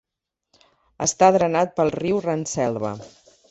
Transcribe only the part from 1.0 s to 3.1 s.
Està drenat pel riu Randselva.